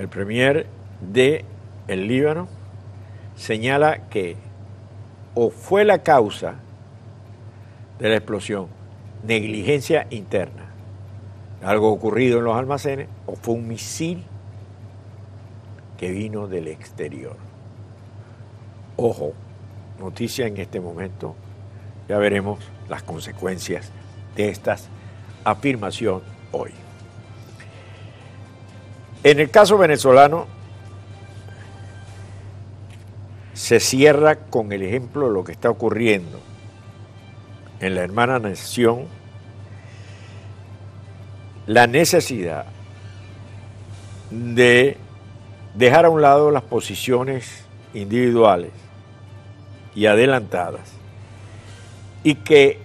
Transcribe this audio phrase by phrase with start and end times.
[0.00, 0.66] el premier
[1.00, 1.44] de
[1.86, 2.48] el Líbano,
[3.36, 4.36] señala que
[5.34, 6.54] o fue la causa
[7.98, 8.68] de la explosión
[9.26, 10.64] negligencia interna,
[11.62, 14.24] algo ocurrido en los almacenes, o fue un misil
[15.98, 17.36] que vino del exterior.
[18.96, 19.34] Ojo,
[19.98, 21.34] noticia en este momento,
[22.08, 22.58] ya veremos
[22.88, 23.90] las consecuencias
[24.34, 24.76] de esta
[25.44, 26.22] afirmación
[26.52, 26.72] hoy.
[29.22, 30.46] En el caso venezolano,
[33.52, 36.40] se cierra con el ejemplo de lo que está ocurriendo
[37.80, 39.04] en la hermana nación,
[41.66, 42.64] la necesidad
[44.30, 44.96] de
[45.74, 48.70] dejar a un lado las posiciones individuales
[49.94, 50.92] y adelantadas.
[52.22, 52.78] Y que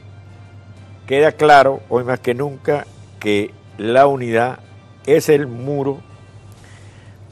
[1.07, 2.85] queda claro hoy más que nunca
[3.19, 4.59] que la unidad
[5.05, 6.01] es el muro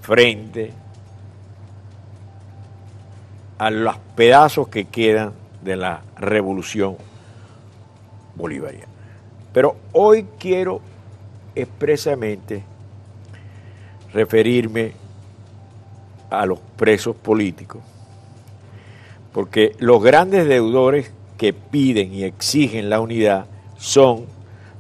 [0.03, 0.73] frente
[3.57, 6.97] a los pedazos que quedan de la revolución
[8.35, 8.91] bolivariana.
[9.53, 10.81] Pero hoy quiero
[11.55, 12.63] expresamente
[14.13, 14.91] referirme
[16.29, 17.81] a los presos políticos,
[19.31, 23.45] porque los grandes deudores que piden y exigen la unidad
[23.77, 24.25] son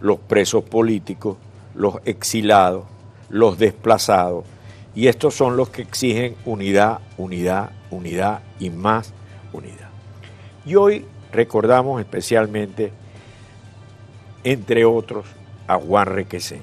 [0.01, 1.37] los presos políticos,
[1.75, 2.83] los exilados,
[3.29, 4.43] los desplazados,
[4.95, 9.13] y estos son los que exigen unidad, unidad, unidad y más
[9.51, 9.89] unidad.
[10.65, 12.91] Y hoy recordamos especialmente,
[14.43, 15.25] entre otros,
[15.67, 16.61] a Juan Requesén.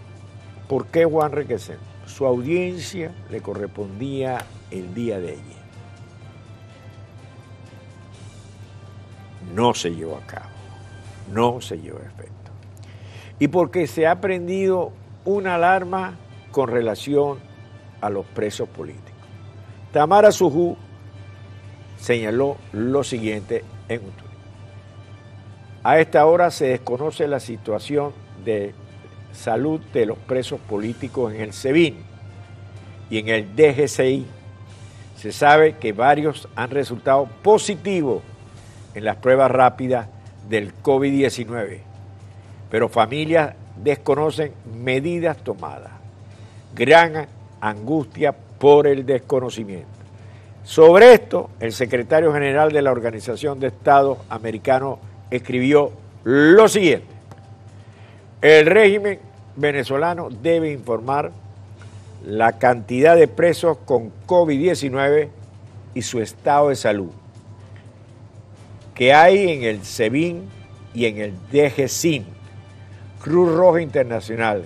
[0.69, 1.79] ¿Por qué Juan Requesén?
[2.07, 5.61] Su audiencia le correspondía el día de ayer.
[9.55, 10.49] No se llevó a cabo,
[11.33, 12.51] no se llevó a efecto.
[13.41, 14.93] Y porque se ha prendido
[15.25, 16.17] una alarma
[16.53, 17.39] con relación
[18.01, 19.21] a los presos políticos.
[19.93, 20.77] Tamara Sujú
[21.99, 24.31] señaló lo siguiente en un tuit.
[25.83, 28.13] A esta hora se desconoce la situación
[28.45, 28.75] de
[29.33, 31.97] salud de los presos políticos en el SEBIN
[33.09, 34.27] y en el DGCI.
[35.17, 38.23] Se sabe que varios han resultado positivos
[38.95, 40.09] en las pruebas rápidas
[40.49, 41.81] del COVID-19,
[42.71, 45.93] pero familias desconocen medidas tomadas.
[46.75, 47.27] Gran
[47.61, 49.89] angustia por el desconocimiento.
[50.65, 54.99] Sobre esto, el secretario general de la Organización de Estados Americanos
[55.31, 55.93] escribió
[56.25, 57.07] lo siguiente.
[58.43, 59.19] El régimen
[59.57, 61.33] venezolano debe informar
[62.25, 65.29] la cantidad de presos con COVID-19
[65.95, 67.11] y su estado de salud
[69.01, 70.43] que hay en el SEBIN
[70.93, 72.27] y en el DGCIN,
[73.23, 74.65] Cruz Roja Internacional,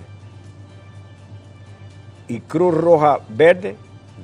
[2.27, 3.75] y Cruz Roja Verde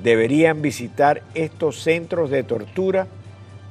[0.02, 3.06] deberían visitar estos centros de tortura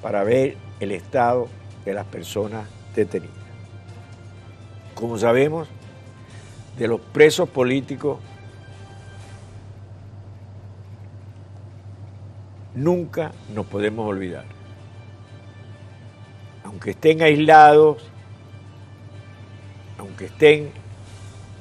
[0.02, 1.48] para ver el estado
[1.86, 3.36] de las personas detenidas.
[4.96, 5.68] Como sabemos,
[6.78, 8.20] de los presos políticos
[12.76, 14.46] nunca nos podemos olvidar.
[16.64, 18.04] Aunque estén aislados,
[19.98, 20.72] aunque estén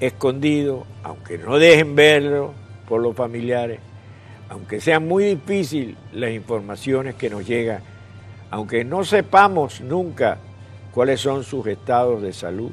[0.01, 2.53] escondidos, aunque no dejen verlo,
[2.91, 3.79] por los familiares,
[4.49, 7.83] aunque sea muy difícil las informaciones que nos llegan,
[8.51, 10.39] aunque no sepamos nunca
[10.93, 12.73] cuáles son sus estados de salud,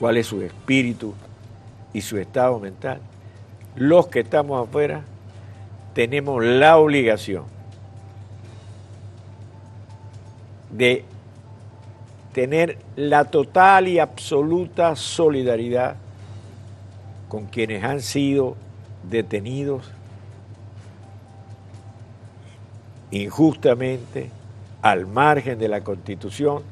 [0.00, 1.14] cuál es su espíritu
[1.92, 3.00] y su estado mental,
[3.76, 5.02] los que estamos afuera
[5.94, 7.44] tenemos la obligación
[10.72, 11.04] de
[12.36, 15.96] tener la total y absoluta solidaridad
[17.30, 18.56] con quienes han sido
[19.08, 19.90] detenidos
[23.10, 24.28] injustamente
[24.82, 26.62] al margen de la constitución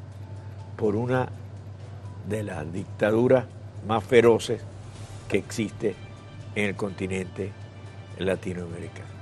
[0.77, 1.31] por una
[2.29, 3.47] de las dictaduras
[3.89, 4.61] más feroces
[5.29, 5.95] que existe
[6.57, 7.53] en el continente
[8.19, 9.14] latinoamericano.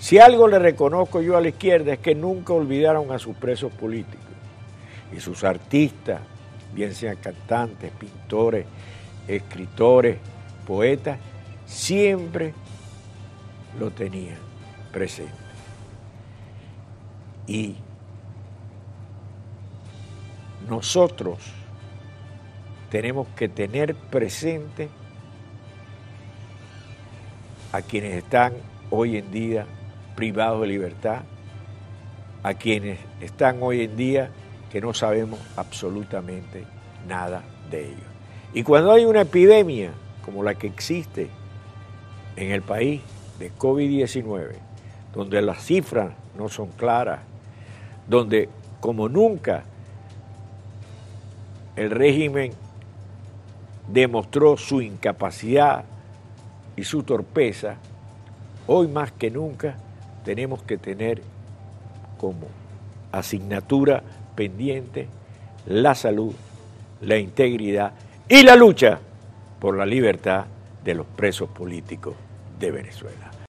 [0.00, 3.70] Si algo le reconozco yo a la izquierda es que nunca olvidaron a sus presos
[3.70, 4.24] políticos
[5.14, 6.22] y sus artistas,
[6.72, 8.64] bien sean cantantes, pintores,
[9.28, 10.16] escritores,
[10.66, 11.18] poetas,
[11.66, 12.54] siempre
[13.78, 14.38] lo tenían
[14.90, 15.34] presente.
[17.46, 17.76] Y
[20.66, 21.38] nosotros
[22.90, 24.88] tenemos que tener presente
[27.70, 28.54] a quienes están
[28.88, 29.66] hoy en día
[30.20, 31.22] privados de libertad,
[32.42, 34.30] a quienes están hoy en día
[34.70, 36.66] que no sabemos absolutamente
[37.08, 38.10] nada de ellos.
[38.52, 41.30] Y cuando hay una epidemia como la que existe
[42.36, 43.00] en el país
[43.38, 44.56] de COVID-19,
[45.14, 47.20] donde las cifras no son claras,
[48.06, 49.62] donde como nunca
[51.76, 52.52] el régimen
[53.88, 55.86] demostró su incapacidad
[56.76, 57.76] y su torpeza,
[58.66, 59.76] hoy más que nunca
[60.24, 61.22] tenemos que tener
[62.18, 62.48] como
[63.12, 64.02] asignatura
[64.34, 65.08] pendiente
[65.66, 66.34] la salud,
[67.02, 67.92] la integridad
[68.28, 68.98] y la lucha
[69.58, 70.44] por la libertad
[70.84, 72.14] de los presos políticos
[72.58, 73.39] de Venezuela.